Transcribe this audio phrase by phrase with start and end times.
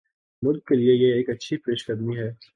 [0.43, 2.29] ملک کیلئے یہ ایک اچھی پیش قدمی ہے۔